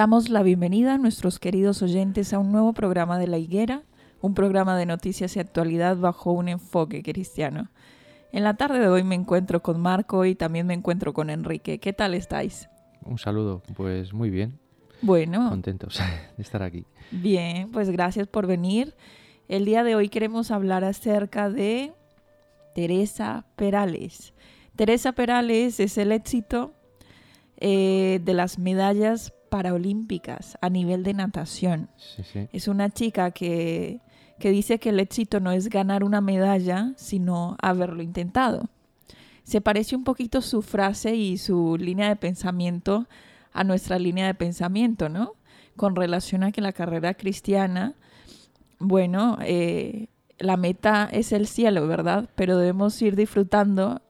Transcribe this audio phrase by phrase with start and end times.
[0.00, 3.82] Damos la bienvenida a nuestros queridos oyentes a un nuevo programa de La Higuera,
[4.22, 7.68] un programa de noticias y actualidad bajo un enfoque cristiano.
[8.32, 11.80] En la tarde de hoy me encuentro con Marco y también me encuentro con Enrique.
[11.80, 12.70] ¿Qué tal estáis?
[13.04, 14.58] Un saludo, pues muy bien.
[15.02, 15.50] Bueno.
[15.50, 16.00] Contentos
[16.38, 16.86] de estar aquí.
[17.10, 18.94] Bien, pues gracias por venir.
[19.48, 21.92] El día de hoy queremos hablar acerca de
[22.74, 24.32] Teresa Perales.
[24.76, 26.72] Teresa Perales es el éxito
[27.58, 31.90] eh, de las medallas paraolímpicas a nivel de natación.
[32.52, 34.00] Es una chica que,
[34.38, 38.70] que dice que el éxito no es ganar una medalla, sino haberlo intentado.
[39.44, 43.06] Se parece un poquito su frase y su línea de pensamiento
[43.52, 45.34] a nuestra línea de pensamiento, ¿no?
[45.76, 47.94] Con relación a que la carrera cristiana,
[48.78, 50.08] bueno, eh,
[50.38, 52.28] la meta es el cielo, ¿verdad?
[52.34, 54.00] Pero debemos ir disfrutando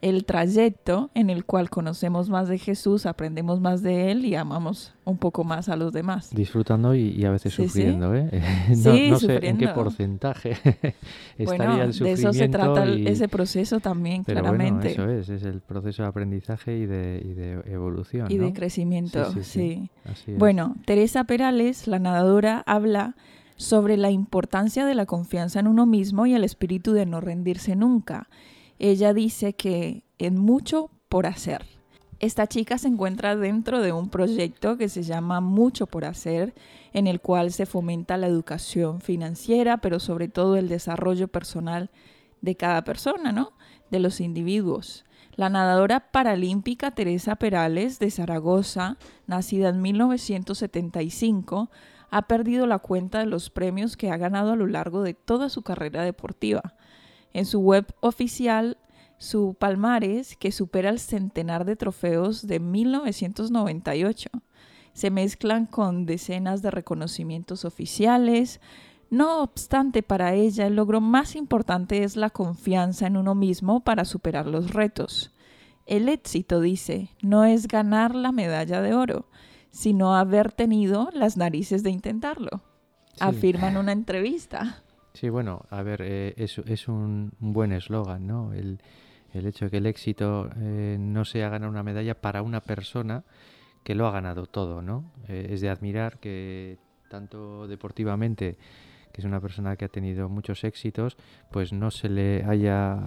[0.00, 4.94] el trayecto en el cual conocemos más de Jesús, aprendemos más de Él y amamos
[5.04, 6.30] un poco más a los demás.
[6.32, 8.30] Disfrutando y, a veces sufriendo, ¿eh?
[8.84, 10.52] no, no sé en qué porcentaje
[11.38, 12.02] estaría el sufrimiento.
[12.02, 14.92] De eso se trata ese proceso también, claramente.
[14.92, 18.30] eso es, es el proceso de aprendizaje y de, evolución.
[18.30, 19.90] Y de crecimiento, sí.
[20.36, 23.16] Bueno, Teresa Perales, la nadadora, habla
[23.56, 27.74] sobre la importancia de la confianza en uno mismo y el espíritu de no rendirse
[27.74, 28.28] nunca
[28.78, 31.64] ella dice que en mucho por hacer.
[32.20, 36.52] Esta chica se encuentra dentro de un proyecto que se llama Mucho por hacer,
[36.92, 41.90] en el cual se fomenta la educación financiera, pero sobre todo el desarrollo personal
[42.40, 43.52] de cada persona, ¿no?
[43.90, 45.04] De los individuos.
[45.36, 48.96] La nadadora paralímpica Teresa Perales de Zaragoza,
[49.28, 51.70] nacida en 1975,
[52.10, 55.48] ha perdido la cuenta de los premios que ha ganado a lo largo de toda
[55.48, 56.74] su carrera deportiva.
[57.32, 58.78] En su web oficial,
[59.18, 64.30] su palmares, que supera el centenar de trofeos de 1998,
[64.92, 68.60] se mezclan con decenas de reconocimientos oficiales.
[69.10, 74.04] No obstante, para ella el logro más importante es la confianza en uno mismo para
[74.04, 75.32] superar los retos.
[75.86, 79.26] El éxito, dice, no es ganar la medalla de oro,
[79.70, 82.62] sino haber tenido las narices de intentarlo,
[83.20, 84.82] afirma en una entrevista.
[85.14, 88.52] Sí, bueno, a ver, eh, es, un, buen eslogan, ¿no?
[88.52, 88.78] El,
[89.32, 93.24] hecho de que el éxito eh, no sea ganar una medalla para una persona
[93.84, 95.12] que lo ha ganado todo, ¿no?
[95.28, 98.58] Eh, es de admirar que tanto deportivamente,
[99.12, 101.16] que es una persona que ha tenido muchos éxitos,
[101.50, 102.98] pues no se le haya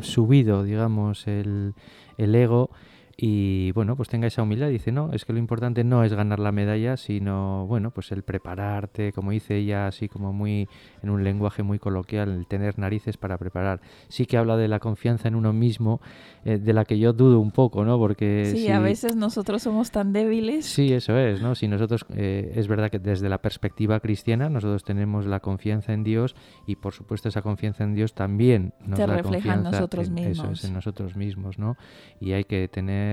[0.00, 1.74] subido, digamos, el,
[2.18, 2.70] el ego
[3.20, 4.68] y bueno, pues tenga esa humildad.
[4.68, 8.22] Dice, no, es que lo importante no es ganar la medalla, sino, bueno, pues el
[8.22, 10.68] prepararte, como dice ella, así como muy,
[11.02, 13.80] en un lenguaje muy coloquial, el tener narices para preparar.
[14.06, 16.00] Sí que habla de la confianza en uno mismo,
[16.44, 17.98] eh, de la que yo dudo un poco, ¿no?
[17.98, 18.52] Porque...
[18.54, 20.64] Sí, a veces nosotros somos tan débiles.
[20.66, 21.56] Sí, eso es, ¿no?
[21.56, 26.04] Si nosotros, eh, es verdad que desde la perspectiva cristiana, nosotros tenemos la confianza en
[26.04, 26.36] Dios
[26.68, 30.38] y por supuesto esa confianza en Dios también nos Se refleja en nosotros mismos.
[30.38, 31.76] Eso es, en nosotros mismos, ¿no?
[32.20, 33.07] Y hay que tener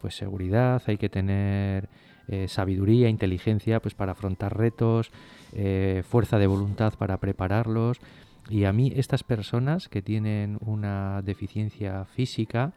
[0.00, 1.88] pues seguridad, hay que tener
[2.32, 5.10] eh, sabiduría, inteligencia pues para afrontar retos,
[5.52, 7.98] eh, fuerza de voluntad para prepararlos.
[8.48, 12.72] Y a mí estas personas que tienen una deficiencia física,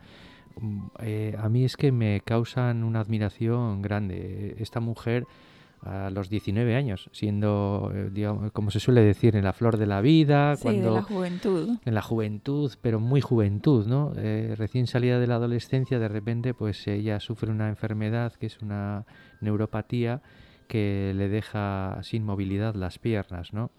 [0.59, 4.55] mm, eh, a mí es que me causan una admiración grande.
[4.57, 5.25] Esta mujer
[5.85, 9.85] a los 19 años, siendo, eh, digamos, como se suele decir, en la flor de
[9.85, 11.69] la vida, cuando, en la juventud.
[11.85, 14.13] En la juventud, pero muy juventud, ¿no?
[14.15, 18.59] Eh, recién salida de la adolescencia, de repente, pues ella sufre una enfermedad que es
[18.61, 19.05] una
[19.41, 20.21] neuropatía
[20.67, 23.71] que le deja sin movilidad las piernas, ¿no?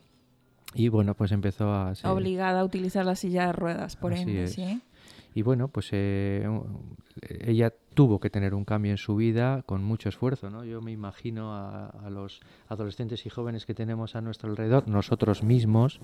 [0.75, 2.11] Y bueno, pues empezó a ser...
[2.11, 4.83] Obligada a utilizar la silla de ruedas, por ende, ¿sí?
[5.35, 6.49] Y bueno, pues eh,
[7.41, 10.65] ella tuvo que tener un cambio en su vida con mucho esfuerzo, ¿no?
[10.65, 16.01] Yo me imagino a, los adolescentes y jóvenes que tenemos a nuestro alrededor, nosotros mismos,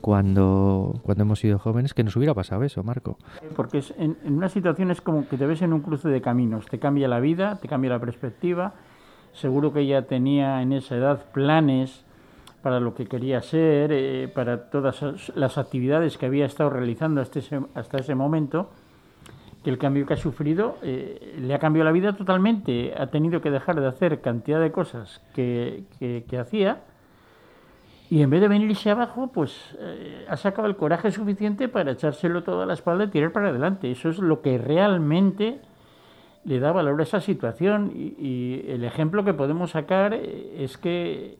[0.00, 3.18] cuando, cuando hemos sido jóvenes, que nos hubiera pasado eso, Marco.
[3.56, 6.66] Porque en, en una situación es como que te ves en un cruce de caminos,
[6.66, 8.74] te cambia la vida, te cambia la perspectiva.
[9.32, 12.04] Seguro que ella tenía en esa edad planes
[12.62, 15.02] para lo que quería ser, eh, para todas
[15.34, 18.70] las actividades que había estado realizando hasta ese, hasta ese momento,
[19.62, 22.94] que el cambio que ha sufrido eh, le ha cambiado la vida totalmente.
[22.96, 26.82] Ha tenido que dejar de hacer cantidad de cosas que, que, hacía
[28.10, 32.42] y en vez de venirse abajo, pues eh, ha sacado el coraje suficiente para echárselo
[32.42, 33.90] todo a la espalda y tirar para adelante.
[33.90, 35.60] Eso es lo que realmente
[36.44, 41.36] le da valor a esa situación y el ejemplo que podemos sacar es que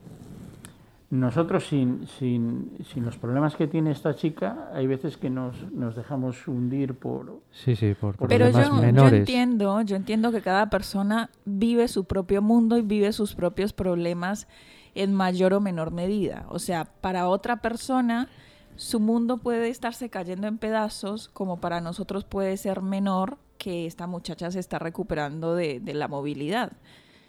[1.10, 5.96] nosotros sin, sin, sin, los problemas que tiene esta chica, hay veces que nos, nos
[5.96, 11.30] dejamos hundir por, sí, sí, por, Pero yo, yo, entiendo, yo entiendo que cada persona
[11.46, 14.48] vive su propio mundo y vive sus propios problemas
[14.94, 16.44] en mayor o menor medida.
[16.50, 18.28] O sea, para otra persona
[18.76, 24.06] su mundo puede estarse cayendo en pedazos, como para nosotros puede ser menor que esta
[24.06, 26.72] muchacha se está recuperando de, de la movilidad.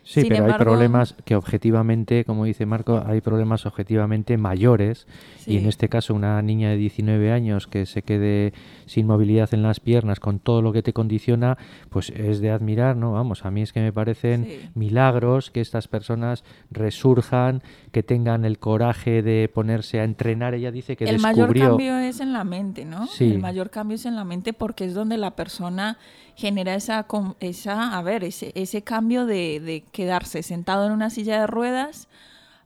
[0.09, 5.05] Sí, pero hay problemas que objetivamente, como dice Marco, hay problemas objetivamente mayores
[5.45, 8.53] y en este caso una niña de 19 años que se quede
[8.87, 11.59] sin movilidad en las piernas con todo lo que te condiciona,
[11.89, 13.11] pues es de admirar, ¿no?
[13.11, 18.57] Vamos, a mí es que me parecen milagros que estas personas resurjan, que tengan el
[18.57, 20.55] coraje de ponerse a entrenar.
[20.55, 23.05] Ella dice que el mayor cambio es en la mente, ¿no?
[23.05, 23.33] Sí.
[23.33, 25.99] El mayor cambio es en la mente porque es donde la persona
[26.39, 27.05] genera esa,
[27.41, 32.07] esa a ver, ese, ese cambio de, de quedarse sentado en una silla de ruedas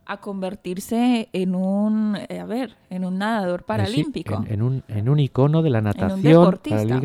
[0.06, 4.44] a convertirse en un, eh, a ver, en un nadador paralímpico.
[4.48, 6.60] en, un, en un icono de la natación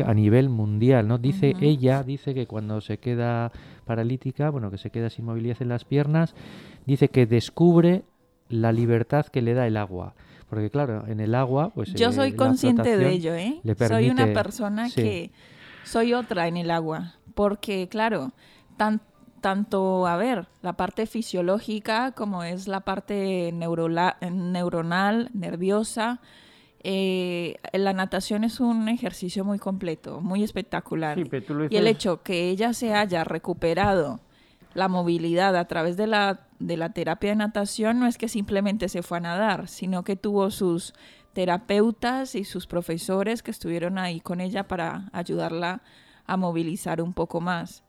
[0.05, 1.17] a nivel mundial, ¿no?
[1.17, 3.51] Dice ella, dice que cuando se queda
[3.85, 6.35] paralítica, bueno, que se queda sin movilidad en las piernas,
[6.85, 8.03] dice que descubre
[8.49, 10.13] la libertad que le da el agua.
[10.49, 11.93] Porque claro, en el agua, pues...
[11.93, 13.61] Yo soy eh, consciente de ello, ¿eh?
[13.87, 15.31] soy una persona que...
[15.83, 17.15] Soy otra en el agua.
[17.35, 18.31] Porque, claro,
[18.77, 19.01] tan,
[19.41, 26.19] tanto, a ver, la parte fisiológica como es la parte neuronal, nerviosa.
[26.81, 31.17] Eh, la natación es un ejercicio muy completo, muy espectacular.
[31.69, 34.19] Y el hecho que ella se haya recuperado
[34.73, 38.87] la movilidad a través de la, de la terapia de natación no es que simplemente
[38.89, 40.93] se fue a nadar, sino que tuvo sus
[41.39, 45.81] terapeutas y sus profesores que estuvieron ahí con ella para ayudarla
[46.25, 47.85] a movilizar un poco más.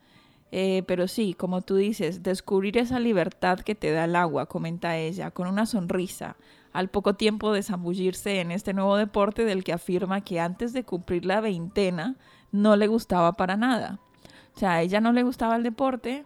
[0.52, 4.98] Eh, pero sí, como tú dices, descubrir esa libertad que te da el agua, comenta
[4.98, 6.36] ella, con una sonrisa,
[6.72, 10.84] al poco tiempo de zambullirse en este nuevo deporte del que afirma que antes de
[10.84, 12.14] cumplir la veintena
[12.52, 13.98] no le gustaba para nada.
[14.54, 16.24] O sea, ella no le gustaba el deporte,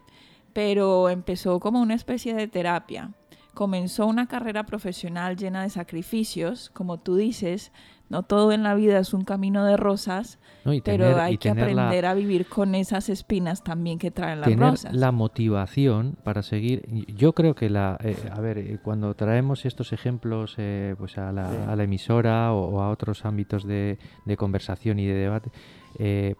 [0.53, 3.13] pero empezó como una especie de terapia.
[3.55, 7.71] Comenzó una carrera profesional llena de sacrificios, como tú dices,
[8.09, 10.39] no todo en la vida es un camino de rosas,
[10.83, 14.93] pero hay que aprender a vivir con esas espinas también que traen las tener rosas.
[14.93, 16.83] La motivación para seguir.
[17.15, 21.31] Yo creo que la, eh, a ver, eh, cuando traemos estos ejemplos eh, pues a
[21.31, 25.49] la, a la emisora o, a otros ámbitos de, de, conversación y de debate,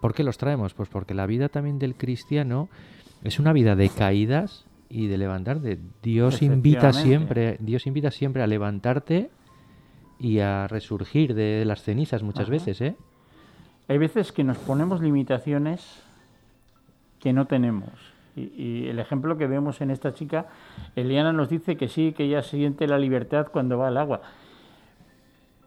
[0.01, 0.73] ¿por qué los traemos?
[0.73, 2.67] Pues porque la vida también del cristiano
[3.23, 5.79] es una vida de caídas y de levantarte.
[6.01, 9.29] Dios invita siempre, Dios invita siempre a levantarte
[10.19, 12.95] y a resurgir de las cenizas muchas veces, ¿eh?
[13.87, 16.01] Hay veces que nos ponemos limitaciones
[17.19, 17.89] que no tenemos.
[18.35, 20.47] Y, el ejemplo que vemos en esta chica,
[20.95, 24.21] Eliana nos dice que sí, que ella siente la libertad cuando va al agua.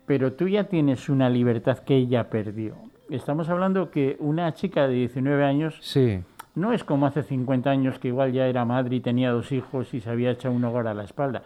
[0.06, 2.76] Pero tú ya tienes una libertad que ella perdió.
[3.08, 6.20] Estamos hablando que una chica de 19 años sí.
[6.58, 9.94] No es como hace 50 años que igual ya era madre y tenía dos hijos
[9.94, 11.42] y se había echado un hogar a la espalda.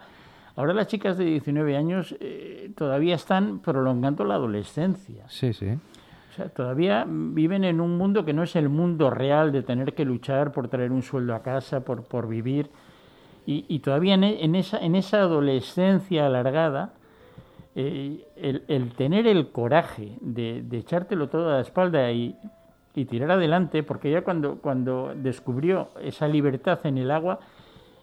[0.55, 5.23] Ahora las chicas de 19 años eh, todavía están prolongando la adolescencia.
[5.27, 5.69] Sí, sí.
[6.33, 9.93] O sea, todavía viven en un mundo que no es el mundo real de tener
[9.93, 12.69] que luchar por traer un sueldo a casa, por, por vivir.
[13.45, 16.93] Y, todavía en, esa, en esa adolescencia alargada,
[17.75, 22.37] eh, el, tener el coraje de, echártelo todo a la espalda y,
[22.95, 27.39] y tirar adelante, porque ella cuando, cuando descubrió esa libertad en el agua,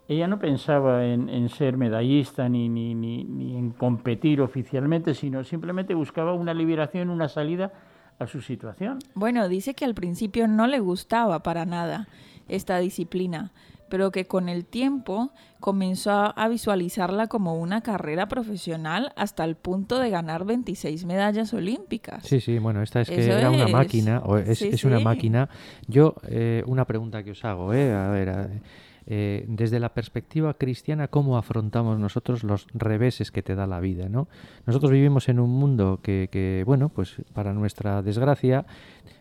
[0.09, 5.94] ella no pensaba en, ser medallista ni, ni, ni, ni, en competir oficialmente, sino simplemente
[5.94, 7.73] buscaba una liberación, una salida
[8.18, 8.99] a su situación.
[9.14, 12.09] Bueno, dice que al principio no le gustaba para nada
[12.49, 13.52] esta disciplina,
[13.90, 19.99] pero que con el tiempo comenzó a visualizarla como una carrera profesional hasta el punto
[19.99, 22.25] de ganar 26 medallas olímpicas.
[22.25, 25.50] Sí, sí, bueno, esta es que era una máquina, o es, una máquina.
[25.87, 28.62] Yo, eh, una pregunta que os hago, eh, a ver,
[29.07, 34.09] eh, desde la perspectiva cristiana, ¿cómo afrontamos nosotros los reveses que te da la vida?
[34.09, 34.28] ¿no?
[34.66, 38.66] Nosotros vivimos en un mundo que, bueno, pues para nuestra desgracia,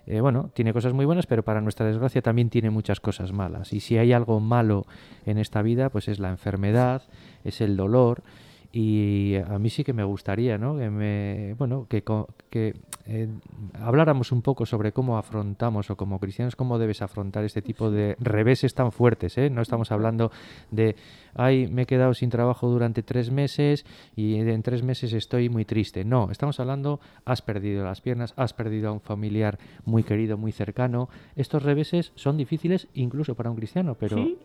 [0.05, 3.73] eh, bueno, tiene cosas muy buenas, pero para nuestra desgracia también tiene muchas cosas malas.
[3.73, 4.85] Y si hay algo malo
[5.25, 7.03] en esta vida, pues es la enfermedad,
[7.43, 8.23] es el dolor
[8.71, 10.77] y a mí sí que me gustaría ¿no?
[10.77, 12.03] que me bueno que,
[12.51, 12.75] que
[13.07, 13.27] eh,
[13.73, 18.15] habláramos un poco sobre cómo afrontamos o como cristianos cómo debes afrontar este tipo de
[18.19, 19.49] reveses tan fuertes ¿eh?
[19.49, 20.31] no estamos hablando
[20.69, 20.95] de
[21.33, 25.65] ay me he quedado sin trabajo durante tres meses y en tres meses estoy muy
[25.65, 30.37] triste no estamos hablando has perdido las piernas has perdido a un familiar muy querido
[30.37, 34.37] muy cercano estos reveses son difíciles incluso para un cristiano pero sí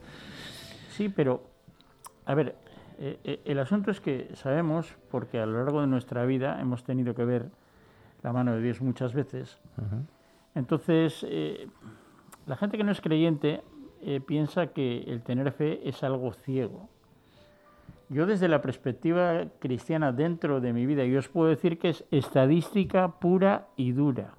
[0.97, 1.43] sí pero
[2.25, 2.55] a ver
[2.99, 6.85] eh, eh, el asunto es que sabemos, porque a lo largo de nuestra vida hemos
[6.85, 7.51] tenido que ver
[8.23, 9.59] la mano de Dios muchas veces.
[10.55, 11.69] Entonces, eh,
[12.47, 13.63] la gente que no es creyente
[14.27, 16.89] piensa que el tener fe es algo ciego.
[18.11, 22.05] Yo desde la perspectiva cristiana dentro de mi vida, yo os puedo decir que es
[22.11, 24.35] estadística pura y dura.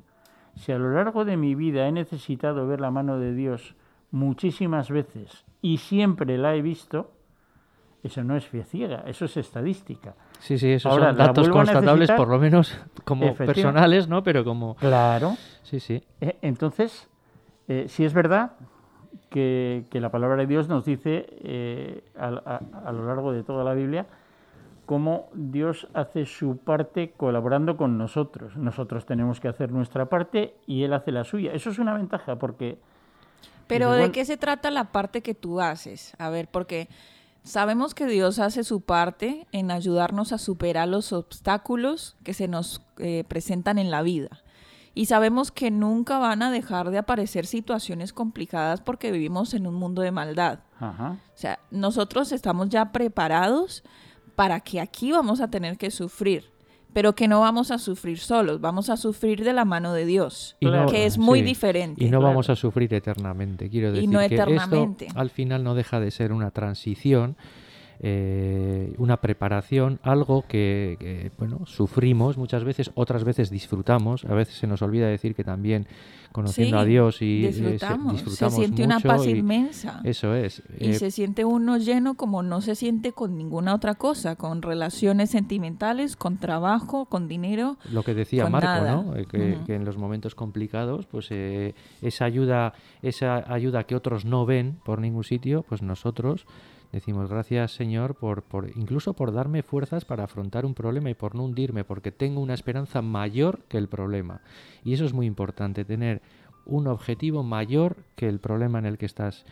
[0.55, 3.75] Si a lo largo de mi vida he necesitado ver la mano de Dios
[4.11, 7.11] muchísimas veces y siempre la he visto,
[8.05, 10.13] eso no es fe ciega, eso es estadística.
[10.39, 14.23] Sí, sí, esos son datos constatables, por lo menos como personales, ¿no?
[14.23, 14.75] Pero como...
[14.75, 15.35] Claro.
[15.63, 16.03] Sí, sí.
[16.21, 17.09] Eh, entonces,
[17.67, 18.51] eh, si es verdad
[19.29, 24.05] que, la palabra de Dios nos dice eh, a, lo largo de toda la Biblia
[24.85, 28.55] cómo Dios hace su parte colaborando con nosotros.
[28.55, 31.53] Nosotros tenemos que hacer nuestra parte y Él hace la suya.
[31.53, 32.77] Eso es una ventaja porque...
[33.65, 36.13] Pero ¿de qué se trata la parte que tú haces?
[36.19, 36.87] A ver, porque
[37.45, 42.81] Sabemos que Dios hace su parte en ayudarnos a superar los obstáculos que se nos
[42.97, 44.43] eh, presentan en la vida.
[44.95, 49.75] Y sabemos que nunca van a dejar de aparecer situaciones complicadas porque vivimos en un
[49.75, 50.59] mundo de maldad.
[50.81, 53.83] O sea, nosotros estamos ya preparados
[54.35, 56.54] para que aquí vamos a tener que sufrir
[56.95, 60.55] pero que no vamos a sufrir solos, vamos a sufrir de la mano de Dios,
[60.89, 62.01] que es muy diferente.
[62.01, 65.07] Y no vamos a sufrir eternamente, quiero decir no que eternamente.
[65.07, 67.35] esto al final no deja de ser una transición
[67.99, 74.67] eh, una preparación, algo que, bueno, sufrimos muchas veces, otras veces disfrutamos, a veces se
[74.67, 75.87] nos olvida decir que también
[76.31, 80.01] conociendo a Dios y eh, disfrutamos, se, siente una paz inmensa.
[80.03, 80.61] Eso es.
[80.77, 84.61] Y eh, se siente uno lleno como no se siente con ninguna otra cosa, con
[84.61, 87.77] relaciones sentimentales, con trabajo, con dinero.
[87.89, 89.13] Lo que decía Marco, ¿no?
[89.27, 94.77] Que, que, en los momentos complicados, pues esa ayuda, esa ayuda que otros no ven
[94.83, 96.45] por ningún sitio, pues nosotros
[96.95, 101.35] Decimos gracias Señor por, por incluso por darme fuerzas para afrontar un problema y por
[101.35, 104.39] no hundirme, porque tengo una esperanza mayor que el problema.
[104.85, 106.21] Y eso es muy importante, tener
[106.65, 109.43] un objetivo mayor que el problema en el que estás.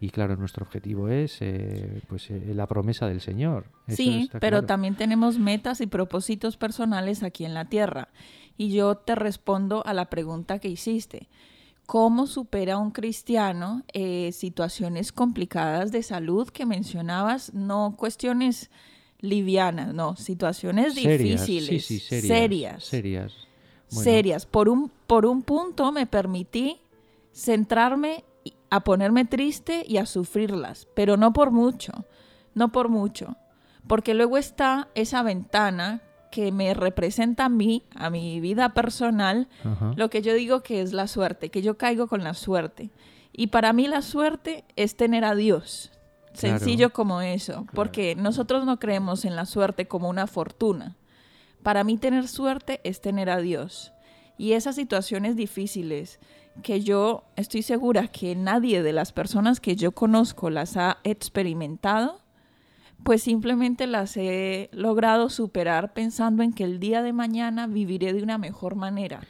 [0.00, 3.66] Y claro, nuestro objetivo es eh, pues eh, la promesa del Señor.
[3.88, 8.08] sí, pero también tenemos metas y propósitos personales aquí en la tierra.
[8.56, 11.28] Y yo te respondo a la pregunta que hiciste
[11.86, 18.70] cómo supera un cristiano eh, situaciones complicadas de salud que mencionabas, no cuestiones
[19.20, 23.32] livianas, no, situaciones difíciles, sí, sí, serias, serias,
[23.88, 24.46] serias.
[24.46, 26.80] Por un, por un punto me permití
[27.32, 28.24] centrarme
[28.68, 31.92] a ponerme triste y a sufrirlas, pero no por mucho,
[32.54, 33.36] no por mucho,
[33.86, 39.48] porque luego está esa ventana que me representa a mí, a mi vida personal,
[39.96, 42.90] lo que yo digo que es la suerte, que yo caigo con la suerte.
[43.32, 45.92] Y para mí la suerte es tener a Dios.
[46.32, 50.96] Sencillo como eso, porque nosotros no creemos en la suerte como una fortuna.
[51.62, 53.92] Para mí tener suerte es tener a Dios.
[54.38, 56.20] Y esas situaciones difíciles
[56.62, 62.20] que yo estoy segura que nadie de las personas que yo conozco las ha experimentado,
[63.06, 68.20] pues simplemente las he logrado superar pensando en que el día de mañana viviré de
[68.20, 69.20] una mejor manera.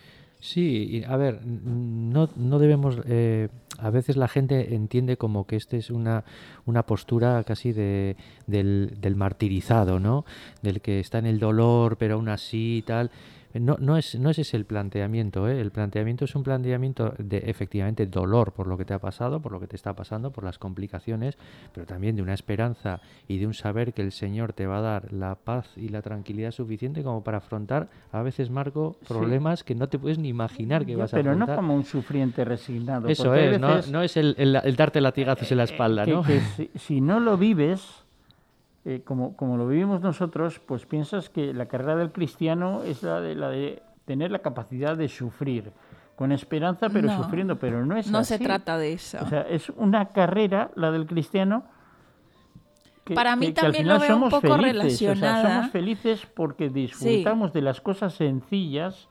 [0.41, 5.77] Sí, a ver, no, no debemos, eh, a veces la gente entiende como que esta
[5.77, 6.25] es una,
[6.65, 8.17] una postura casi de,
[8.47, 10.25] del, del, martirizado, ¿no?
[10.63, 13.11] Del que está en el dolor, pero aún así y tal.
[13.61, 15.61] No, no, es, no es ese el planteamiento, ¿eh?
[15.61, 19.53] el planteamiento es un planteamiento de efectivamente dolor por lo que te ha pasado, por
[19.53, 21.37] lo que te está pasando, por las complicaciones,
[21.73, 24.81] pero también de una esperanza y de un saber que el Señor te va a
[24.81, 29.75] dar la paz y la tranquilidad suficiente como para afrontar a veces, Marco, problemas que
[29.75, 31.47] no te puedes ni imaginar que vas a afrontar.
[31.47, 33.09] Pero no como un sufriente resignado.
[33.09, 36.23] Eso es, no, no, es el, el, darte latigazos en la espalda, ¿no?
[36.77, 38.06] si no lo vives
[38.89, 43.21] eh, como, como lo vivimos nosotros, pues piensas que la carrera del cristiano es la
[43.21, 45.73] de, la de tener la capacidad de sufrir,
[46.15, 48.35] con esperanza pero sufriendo, pero no es no así.
[48.35, 49.19] No se trata de eso.
[49.21, 51.65] O sea, es una carrera, la del cristiano,
[53.05, 55.43] que, Para mí también lo veo un poco relacionada.
[55.43, 59.09] somos felices porque disfrutamos de las cosas sencillas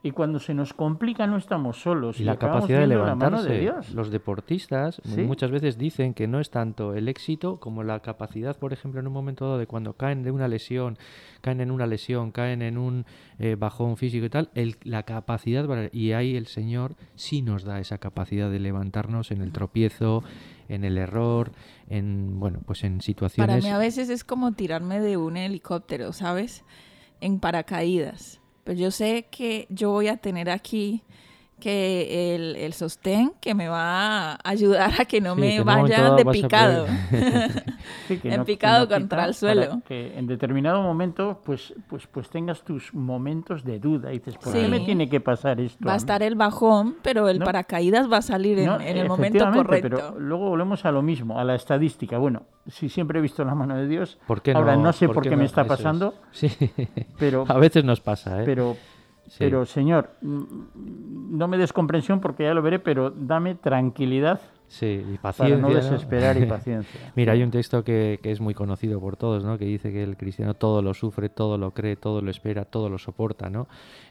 [0.00, 2.20] y cuando se nos complica no estamos solos.
[2.20, 3.72] Y, la capacidad de levantarse.
[3.94, 8.72] Los deportistas muchas veces dicen que no es tanto el éxito como la capacidad, por
[8.72, 10.98] ejemplo, en un momento dado de cuando caen de una lesión,
[11.40, 13.06] caen en una lesión, caen en un
[13.40, 17.80] eh, bajón físico y tal, el, la capacidad, y ahí el Señor sí nos da
[17.80, 20.22] esa capacidad de levantarnos en el tropiezo,
[20.68, 21.50] en el error,
[21.88, 23.48] en, bueno, pues en situaciones...
[23.48, 26.64] Para mí a veces es como tirarme de un helicóptero, ¿sabes?
[27.20, 31.02] En paracaídas pero yo sé que yo voy a tener aquí
[31.58, 36.24] que el, el, sostén que me va a ayudar a que no me vaya de
[36.24, 36.86] picado.
[38.08, 39.82] en picado contra el suelo.
[39.86, 44.12] que en determinado momento pues, pues, pues tengas tus momentos de duda.
[44.12, 45.86] Y dices, ¿por qué me tiene que pasar esto?
[45.86, 49.96] Va a estar el bajón, pero el paracaídas va a salir en, el momento correcto.
[49.96, 52.18] Pero luego volvemos a lo mismo, a la estadística.
[52.18, 54.18] Bueno, si siempre he visto la mano de Dios,
[54.54, 56.14] ahora no sé por, qué, me está pasando.
[56.30, 56.50] Sí,
[57.18, 58.42] pero a veces nos pasa.
[58.42, 58.44] ¿eh?
[58.44, 58.76] Pero
[59.38, 65.16] pero, Señor, no me des comprensión porque ya lo veré, pero dame tranquilidad Sí, y
[65.16, 65.56] paciencia.
[65.56, 67.12] Para no desesperar y paciencia.
[67.16, 69.56] Mira, hay un texto que, que, es muy conocido por todos, ¿no?
[69.56, 72.90] Que dice que el cristiano todo lo sufre, todo lo cree, todo lo espera, todo
[72.90, 73.66] lo soporta, ¿no?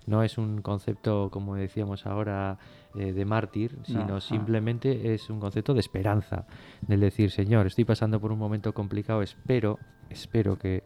[0.07, 2.57] No es un concepto, como decíamos ahora,
[2.95, 6.47] eh, de mártir, sino simplemente es un concepto de esperanza,
[6.81, 9.77] del decir, Señor, estoy pasando por un momento complicado, espero,
[10.09, 10.83] espero que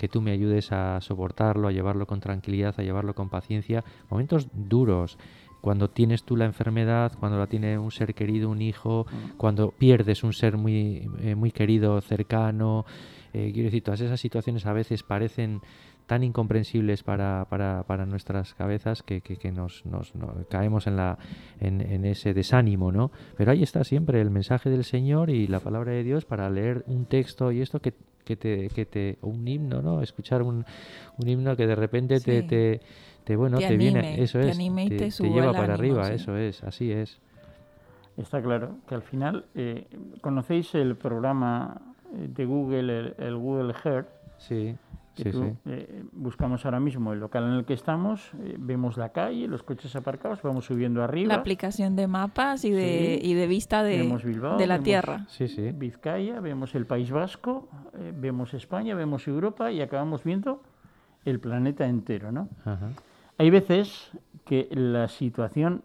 [0.00, 3.84] que tú me ayudes a soportarlo, a llevarlo con tranquilidad, a llevarlo con paciencia.
[4.08, 5.18] Momentos duros,
[5.60, 9.36] cuando tienes tú la enfermedad, cuando la tiene un ser querido, un hijo, mm.
[9.36, 12.86] cuando pierdes un ser muy, eh, muy querido, cercano.
[13.34, 15.60] Eh, quiero decir, todas esas situaciones a veces parecen
[16.10, 20.12] tan incomprensibles para, para, para nuestras cabezas que, que, nos, nos,
[20.48, 21.18] caemos en, la,
[21.60, 23.12] en, en, ese desánimo, ¿no?
[23.36, 26.82] Pero ahí está siempre el mensaje del Señor y la palabra de Dios para leer
[26.88, 27.94] un texto y esto que
[28.24, 30.02] que te, que te un himno, ¿no?
[30.02, 30.64] Escuchar un,
[31.16, 32.80] un himno que de repente te, te,
[33.22, 37.20] te, bueno, te, viene, eso es, te, lleva para arriba, eso es, así es.
[38.16, 39.86] Está claro que al final, eh,
[40.20, 41.80] ¿conocéis el programa
[42.12, 44.08] de Google, el, Google Earth?
[44.38, 44.76] Sí.
[45.16, 49.62] Eh, buscamos ahora mismo el local en el que estamos, eh, vemos la calle, los
[49.62, 51.34] coches aparcados, vamos subiendo arriba.
[51.34, 53.98] La aplicación de mapas y de, y de vista de,
[54.56, 55.26] de la tierra.
[55.28, 55.72] Sí, sí.
[55.72, 57.68] Vizcaya, vemos el País Vasco,
[57.98, 60.62] eh, vemos España, vemos Europa y acabamos viendo
[61.24, 62.48] el planeta entero, ¿no?
[63.36, 64.10] Hay veces
[64.44, 65.82] que la situación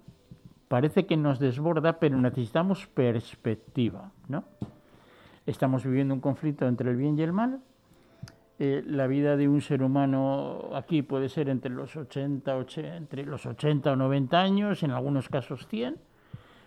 [0.68, 4.46] parece que nos desborda, pero necesitamos perspectiva, ¿no?
[5.46, 7.60] Estamos viviendo un conflicto entre el bien y el mal,
[8.58, 12.58] eh, la vida de un ser humano aquí puede ser entre los 80,
[12.96, 15.98] entre los 80 o 90 años, en algunos casos 100,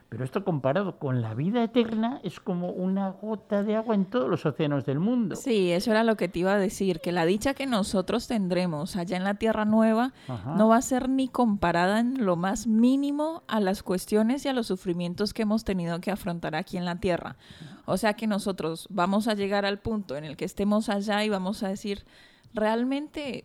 [0.08, 4.28] pero esto comparado con la vida eterna es como una gota de agua en todos
[4.28, 5.36] los océanos del mundo.
[5.36, 8.96] Sí, eso era lo que te iba a decir, que la dicha que nosotros tendremos
[8.96, 10.14] allá en la Tierra Nueva
[10.56, 14.54] no va a ser ni comparada en lo más mínimo a las cuestiones y a
[14.54, 17.36] los sufrimientos que hemos tenido que afrontar aquí en la Tierra.
[17.84, 21.28] O sea que nosotros vamos a llegar al punto en el que estemos allá y
[21.28, 22.06] vamos a decir,
[22.54, 23.44] realmente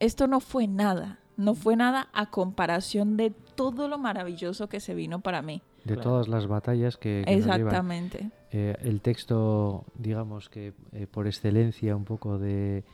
[0.00, 4.94] esto no fue nada, no fue nada a comparación de todo lo maravilloso que se
[4.94, 8.30] vino para mí de todas las batallas que, exactamente.
[8.50, 12.84] Eh, el texto digamos que eh, por excelencia un poco de,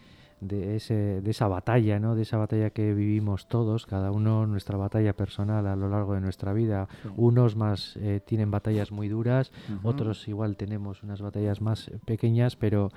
[0.40, 4.76] de, ese, de esa batalla no de esa batalla que vivimos todos cada uno nuestra
[4.76, 6.88] batalla personal a lo largo de nuestra vida.
[7.16, 12.90] Unos más eh, tienen batallas muy duras otros igual tenemos unas batallas más pequeñas pero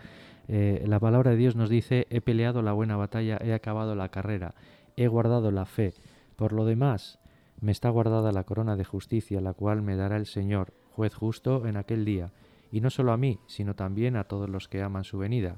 [0.47, 4.55] la palabra de Dios nos dice he peleado la buena batalla he acabado la carrera
[4.97, 5.93] he guardado la fe.
[6.35, 7.19] Por lo demás
[7.61, 11.67] me está guardada la corona de justicia, la cual me dará el Señor, juez justo,
[11.67, 12.31] en aquel día,
[12.71, 15.57] y no solo a mí, sino también a todos los que aman su venida.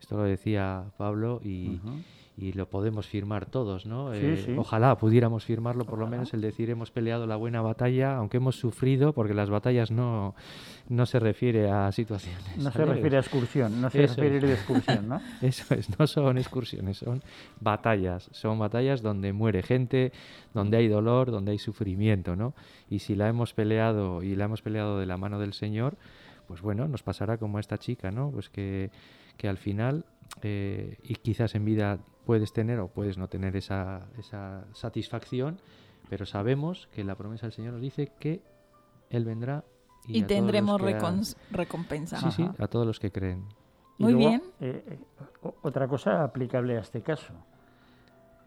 [0.00, 1.80] Esto lo decía Pablo y,
[2.40, 4.14] y lo podemos firmar todos, ¿no?
[4.14, 8.36] Eh, ojalá pudiéramos firmarlo, por lo menos el decir hemos peleado la buena batalla, aunque
[8.36, 10.36] hemos sufrido, porque las batallas no,
[10.88, 12.56] no se refiere a situaciones.
[12.56, 15.20] No se refiere a excursión, no se refiere a excursión, ¿no?
[15.42, 17.22] Eso es, no son excursiones, son
[17.60, 20.12] batallas, son batallas donde muere gente,
[20.54, 22.54] donde hay dolor, donde hay sufrimiento, ¿no?
[22.88, 25.96] Y si la hemos peleado y la hemos peleado de la mano del Señor,
[26.46, 28.30] pues bueno, nos pasará como a esta chica, ¿no?
[28.30, 28.90] Pues que,
[29.38, 30.04] que al final,
[30.42, 35.58] eh, y quizás en vida puedes tener o puedes no tener esa, esa satisfacción,
[36.10, 38.42] pero sabemos que la promesa del Señor nos dice que
[39.08, 39.64] Él vendrá
[40.06, 40.80] y, tendremos
[41.50, 42.18] recompensa.
[42.18, 43.46] Sí, sí, a todos los que creen.
[43.98, 44.42] Muy bien.
[44.60, 44.98] Eh, eh,
[45.62, 47.34] otra cosa aplicable a este caso.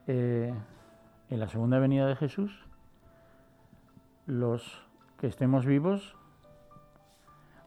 [0.07, 0.53] Eh,
[1.29, 2.51] en la segunda venida de Jesús,
[4.25, 4.83] los
[5.17, 6.15] que estemos vivos,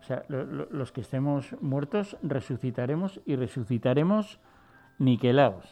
[0.04, 4.38] o sea, los que estemos muertos, resucitaremos y resucitaremos
[4.98, 5.64] niquelados.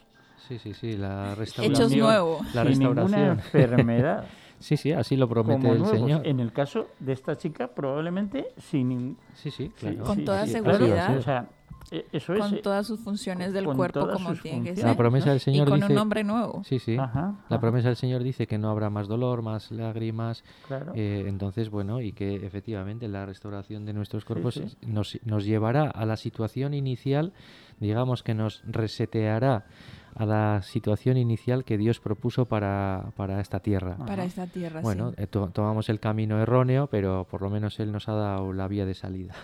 [0.49, 1.73] Sí, sí, sí, la restauración.
[1.73, 2.55] Hechos nuevos.
[2.55, 3.11] La restauración.
[3.11, 4.25] Sin enfermedad.
[4.59, 6.27] sí, sí, así lo promete el Señor.
[6.27, 9.19] En el caso de esta chica, probablemente sin.
[9.35, 10.03] Sí, sí, claro.
[10.03, 11.15] Con toda seguridad.
[11.15, 11.51] o sea,
[11.91, 14.85] eso es, con eh, todas sus funciones del cuerpo como tiene que ser.
[14.85, 16.63] La promesa del Señor y con dice, un nombre nuevo.
[16.65, 16.97] Sí, sí.
[16.97, 20.45] la promesa del Señor dice que no habrá más dolor, más lágrimas.
[20.67, 20.93] Claro.
[20.95, 26.07] Eh, entonces, bueno, y que efectivamente la restauración de nuestros cuerpos Nos, nos llevará a
[26.07, 27.33] la situación inicial,
[27.81, 29.67] digamos que nos reseteará
[30.15, 33.97] a la situación inicial que Dios propuso para, para esta tierra.
[33.97, 38.09] Para esta tierra, Bueno, eh, tomamos el camino erróneo, pero por lo menos Él nos
[38.09, 39.35] ha dado la vía de salida.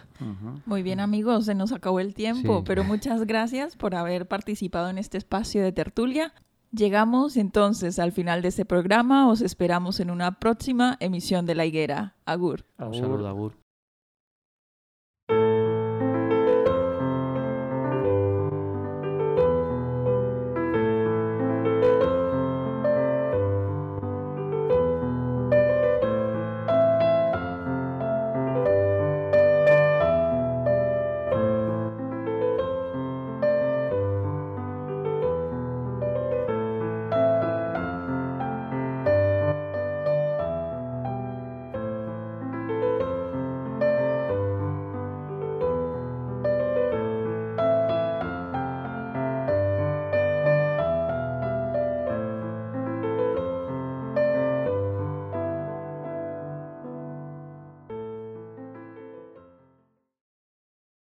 [0.66, 4.98] Muy bien, amigos, se nos acabó el tiempo, pero muchas gracias por haber participado en
[4.98, 6.32] este espacio de tertulia.
[6.70, 9.28] Llegamos entonces al final de este programa.
[9.30, 12.14] Os esperamos en una próxima emisión de La Higuera.
[12.26, 12.66] Agur.
[12.78, 13.67] Un saludo, Agur.